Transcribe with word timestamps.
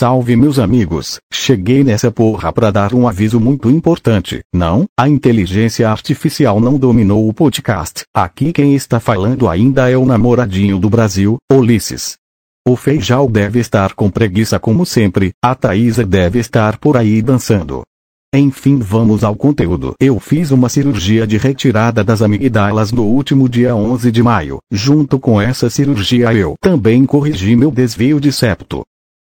Salve 0.00 0.34
meus 0.34 0.58
amigos, 0.58 1.20
cheguei 1.30 1.84
nessa 1.84 2.10
porra 2.10 2.50
pra 2.50 2.70
dar 2.70 2.94
um 2.94 3.06
aviso 3.06 3.38
muito 3.38 3.68
importante. 3.68 4.40
Não, 4.50 4.86
a 4.98 5.06
inteligência 5.06 5.90
artificial 5.90 6.58
não 6.58 6.78
dominou 6.78 7.28
o 7.28 7.34
podcast. 7.34 8.04
Aqui 8.16 8.50
quem 8.50 8.74
está 8.74 8.98
falando 8.98 9.46
ainda 9.46 9.90
é 9.90 9.98
o 9.98 10.06
namoradinho 10.06 10.78
do 10.78 10.88
Brasil, 10.88 11.36
Ulisses. 11.52 12.14
O 12.66 12.76
Feijão 12.76 13.30
deve 13.30 13.60
estar 13.60 13.92
com 13.92 14.10
preguiça 14.10 14.58
como 14.58 14.86
sempre, 14.86 15.32
a 15.44 15.54
Thaisa 15.54 16.02
deve 16.02 16.38
estar 16.38 16.78
por 16.78 16.96
aí 16.96 17.20
dançando. 17.20 17.82
Enfim, 18.34 18.78
vamos 18.78 19.22
ao 19.22 19.36
conteúdo. 19.36 19.92
Eu 20.00 20.18
fiz 20.18 20.50
uma 20.50 20.70
cirurgia 20.70 21.26
de 21.26 21.36
retirada 21.36 22.02
das 22.02 22.22
amigdalas 22.22 22.90
no 22.90 23.02
último 23.02 23.46
dia 23.50 23.76
11 23.76 24.10
de 24.10 24.22
maio. 24.22 24.60
Junto 24.72 25.18
com 25.18 25.38
essa 25.38 25.68
cirurgia 25.68 26.32
eu 26.32 26.54
também 26.58 27.04
corrigi 27.04 27.54
meu 27.54 27.70
desvio 27.70 28.18
de 28.18 28.32
septo. 28.32 28.82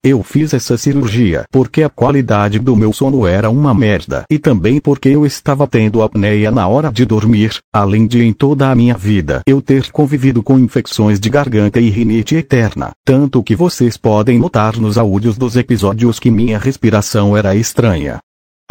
Eu 0.03 0.23
fiz 0.23 0.51
essa 0.51 0.77
cirurgia 0.77 1.45
porque 1.51 1.83
a 1.83 1.89
qualidade 1.89 2.57
do 2.57 2.75
meu 2.75 2.91
sono 2.91 3.27
era 3.27 3.51
uma 3.51 3.71
merda 3.71 4.25
e 4.31 4.39
também 4.39 4.79
porque 4.79 5.09
eu 5.09 5.27
estava 5.27 5.67
tendo 5.67 6.01
apneia 6.01 6.49
na 6.49 6.67
hora 6.67 6.91
de 6.91 7.05
dormir, 7.05 7.59
além 7.71 8.07
de 8.07 8.23
em 8.23 8.33
toda 8.33 8.71
a 8.71 8.73
minha 8.73 8.97
vida 8.97 9.43
eu 9.45 9.61
ter 9.61 9.91
convivido 9.91 10.41
com 10.41 10.57
infecções 10.57 11.19
de 11.19 11.29
garganta 11.29 11.79
e 11.79 11.91
rinite 11.91 12.35
eterna, 12.35 12.93
tanto 13.05 13.43
que 13.43 13.55
vocês 13.55 13.95
podem 13.95 14.39
notar 14.39 14.75
nos 14.77 14.97
áudios 14.97 15.37
dos 15.37 15.55
episódios 15.55 16.17
que 16.17 16.31
minha 16.31 16.57
respiração 16.57 17.37
era 17.37 17.55
estranha. 17.55 18.19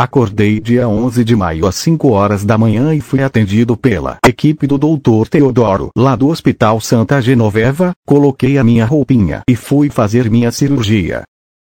Acordei 0.00 0.58
dia 0.58 0.88
11 0.88 1.22
de 1.22 1.36
maio 1.36 1.66
às 1.66 1.74
5 1.74 2.08
horas 2.08 2.42
da 2.42 2.56
manhã 2.56 2.94
e 2.94 3.02
fui 3.02 3.22
atendido 3.22 3.76
pela 3.76 4.16
equipe 4.26 4.66
do 4.66 4.78
Dr. 4.78 5.28
Teodoro, 5.28 5.90
lá 5.94 6.16
do 6.16 6.28
Hospital 6.28 6.80
Santa 6.80 7.20
Genoveva, 7.20 7.92
coloquei 8.06 8.56
a 8.56 8.64
minha 8.64 8.86
roupinha 8.86 9.42
e 9.46 9.54
fui 9.54 9.90
fazer 9.90 10.30
minha 10.30 10.50
cirurgia. 10.50 11.24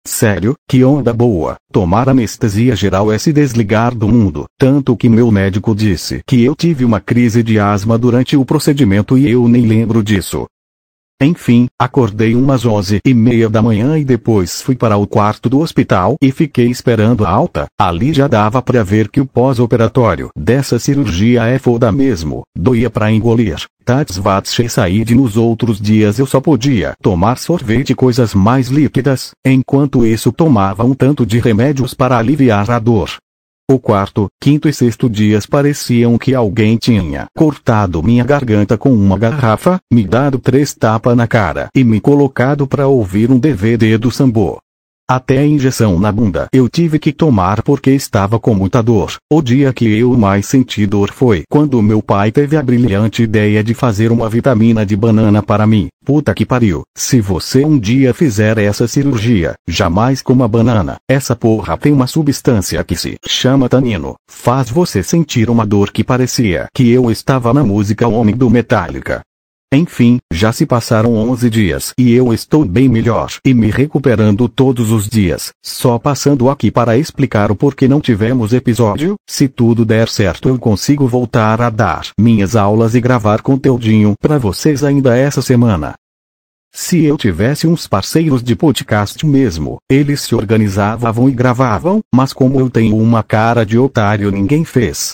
Sério, 0.08 0.56
que 0.66 0.82
onda 0.82 1.12
boa, 1.12 1.58
tomar 1.74 2.08
anestesia 2.08 2.74
geral 2.74 3.12
é 3.12 3.18
se 3.18 3.34
desligar 3.34 3.94
do 3.94 4.08
mundo, 4.08 4.46
tanto 4.58 4.96
que 4.96 5.10
meu 5.10 5.30
médico 5.30 5.76
disse 5.76 6.22
que 6.26 6.42
eu 6.42 6.56
tive 6.56 6.86
uma 6.86 7.02
crise 7.02 7.44
de 7.44 7.60
asma 7.60 7.98
durante 7.98 8.38
o 8.38 8.46
procedimento 8.46 9.18
e 9.18 9.30
eu 9.30 9.46
nem 9.50 9.66
lembro 9.66 10.02
disso. 10.02 10.46
Enfim, 11.24 11.68
acordei 11.80 12.34
umas 12.34 12.66
onze 12.66 13.00
e 13.06 13.14
meia 13.14 13.48
da 13.48 13.62
manhã 13.62 13.96
e 13.96 14.04
depois 14.04 14.60
fui 14.60 14.76
para 14.76 14.98
o 14.98 15.06
quarto 15.06 15.48
do 15.48 15.60
hospital 15.60 16.16
e 16.20 16.32
fiquei 16.32 16.66
esperando 16.68 17.24
a 17.24 17.30
alta. 17.30 17.68
Ali 17.80 18.12
já 18.12 18.28
dava 18.28 18.60
para 18.60 18.84
ver 18.84 19.08
que 19.08 19.22
o 19.22 19.26
pós-operatório 19.28 20.32
dessa 20.36 20.80
cirurgia 20.80 21.46
é 21.46 21.60
foda 21.60 21.92
mesmo, 21.92 22.42
doía 22.58 22.90
para 22.90 23.12
engolir. 23.12 23.64
Tats 23.86 24.18
Vatche 24.18 24.68
saíde 24.68 25.14
nos 25.14 25.38
outros 25.38 25.80
dias 25.80 26.18
eu 26.18 26.26
só 26.26 26.42
podia 26.42 26.94
tomar 27.00 27.38
sorvete 27.38 27.92
e 27.92 27.96
coisas 27.96 28.34
mais 28.34 28.70
líquidas, 28.70 29.30
enquanto 29.46 30.04
isso 30.04 30.32
tomava 30.32 30.84
um 30.84 30.96
tanto 30.96 31.24
de 31.24 31.38
remédios 31.38 31.94
para 31.94 32.18
aliviar 32.18 32.72
a 32.72 32.80
dor. 32.80 33.12
O 33.72 33.80
quarto, 33.80 34.28
quinto 34.38 34.68
e 34.68 34.74
sexto 34.74 35.10
dias 35.10 35.46
pareciam 35.46 36.18
que 36.18 36.36
alguém 36.36 36.76
tinha 36.76 37.28
cortado 37.34 38.04
minha 38.04 38.22
garganta 38.22 38.78
com 38.78 38.92
uma 38.92 39.18
garrafa, 39.18 39.80
me 39.90 40.04
dado 40.04 40.38
três 40.40 40.74
tapas 40.74 41.16
na 41.16 41.26
cara 41.26 41.70
e 41.74 41.82
me 41.82 42.02
colocado 42.02 42.68
para 42.68 42.88
ouvir 42.88 43.32
um 43.32 43.40
DVD 43.40 43.98
do 43.98 44.12
Sambo. 44.12 44.60
Até 45.14 45.40
a 45.40 45.46
injeção 45.46 46.00
na 46.00 46.10
bunda 46.10 46.48
eu 46.54 46.70
tive 46.70 46.98
que 46.98 47.12
tomar 47.12 47.62
porque 47.64 47.92
estava 47.92 48.40
com 48.40 48.56
muita 48.56 48.82
dor. 48.82 49.18
O 49.30 49.42
dia 49.42 49.74
que 49.74 49.84
eu 50.00 50.18
mais 50.18 50.46
senti 50.46 50.88
dor 50.88 51.12
foi 51.12 51.44
quando 51.50 51.82
meu 51.82 52.02
pai 52.02 52.32
teve 52.32 52.56
a 52.56 52.64
brilhante 52.64 53.22
ideia 53.22 53.62
de 53.62 53.74
fazer 53.74 54.10
uma 54.10 54.30
vitamina 54.30 54.86
de 54.86 54.96
banana 54.96 55.44
para 55.44 55.68
mim. 55.68 55.90
Puta 56.06 56.34
que 56.34 56.46
pariu. 56.46 56.84
Se 56.98 57.20
você 57.20 57.66
um 57.66 57.78
dia 57.78 58.14
fizer 58.14 58.58
essa 58.58 58.88
cirurgia, 58.88 59.56
jamais 59.68 60.22
coma 60.22 60.48
banana. 60.48 60.96
Essa 61.10 61.36
porra 61.36 61.78
tem 61.78 61.92
uma 61.92 62.08
substância 62.08 62.82
que 62.82 62.96
se 62.96 63.18
chama 63.28 63.68
tanino. 63.68 64.16
Faz 64.30 64.70
você 64.70 65.04
sentir 65.04 65.50
uma 65.50 65.66
dor 65.66 65.92
que 65.92 66.06
parecia 66.06 66.68
que 66.74 66.90
eu 66.90 67.12
estava 67.12 67.54
na 67.54 67.66
música 67.66 68.08
Homem 68.08 68.34
do 68.34 68.50
Metallica. 68.50 69.22
Enfim, 69.74 70.20
já 70.34 70.52
se 70.52 70.66
passaram 70.66 71.16
11 71.16 71.50
dias 71.50 71.94
e 71.98 72.14
eu 72.14 72.34
estou 72.34 72.66
bem 72.66 72.90
melhor 72.90 73.32
e 73.46 73.54
me 73.54 73.72
recuperando 73.72 74.50
todos 74.50 74.92
os 74.92 75.08
dias. 75.08 75.52
Só 75.64 75.98
passando 75.98 76.50
aqui 76.50 76.70
para 76.70 76.98
explicar 76.98 77.50
o 77.52 77.56
porquê 77.56 77.88
não 77.88 78.02
tivemos 78.02 78.52
episódio. 78.52 79.16
Se 79.30 79.48
tudo 79.48 79.86
der 79.86 80.10
certo, 80.10 80.50
eu 80.50 80.60
consigo 80.60 81.08
voltar 81.08 81.62
a 81.62 81.70
dar 81.70 82.08
minhas 82.20 82.58
aulas 82.58 82.96
e 82.96 83.00
gravar 83.00 83.42
conteúdinho 83.42 84.14
para 84.20 84.38
vocês 84.38 84.84
ainda 84.84 85.16
essa 85.16 85.42
semana. 85.42 85.94
Se 86.74 87.04
eu 87.04 87.18
tivesse 87.18 87.66
uns 87.66 87.88
parceiros 87.88 88.44
de 88.44 88.56
podcast 88.56 89.26
mesmo, 89.26 89.78
eles 89.90 90.22
se 90.22 90.36
organizavam 90.36 91.30
e 91.30 91.32
gravavam, 91.32 92.00
mas 92.14 92.34
como 92.34 92.60
eu 92.60 92.70
tenho 92.70 92.98
uma 92.98 93.24
cara 93.24 93.66
de 93.66 93.78
otário, 93.78 94.32
ninguém 94.32 94.66
fez. 94.66 95.14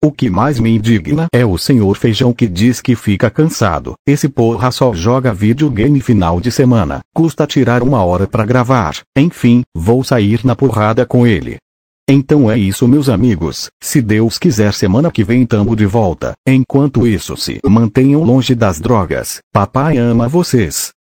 O 0.00 0.12
que 0.12 0.30
mais 0.30 0.60
me 0.60 0.70
indigna 0.70 1.26
é 1.32 1.44
o 1.44 1.58
senhor 1.58 1.96
Feijão 1.96 2.32
que 2.32 2.46
diz 2.46 2.80
que 2.80 2.94
fica 2.94 3.28
cansado. 3.28 3.94
Esse 4.06 4.28
porra 4.28 4.70
só 4.70 4.94
joga 4.94 5.34
videogame 5.34 6.00
final 6.00 6.40
de 6.40 6.52
semana. 6.52 7.00
Custa 7.12 7.48
tirar 7.48 7.82
uma 7.82 8.04
hora 8.04 8.24
para 8.24 8.46
gravar. 8.46 8.94
Enfim, 9.16 9.64
vou 9.74 10.04
sair 10.04 10.44
na 10.44 10.54
porrada 10.54 11.04
com 11.04 11.26
ele. 11.26 11.56
Então 12.08 12.48
é 12.48 12.56
isso 12.56 12.86
meus 12.86 13.08
amigos, 13.08 13.70
se 13.82 14.00
Deus 14.00 14.38
quiser 14.38 14.72
semana 14.72 15.10
que 15.10 15.24
vem 15.24 15.44
tamo 15.44 15.74
de 15.74 15.84
volta. 15.84 16.32
Enquanto 16.46 17.04
isso 17.04 17.36
se 17.36 17.58
mantenham 17.66 18.22
longe 18.22 18.54
das 18.54 18.80
drogas. 18.80 19.40
Papai 19.52 19.98
ama 19.98 20.28
vocês. 20.28 20.92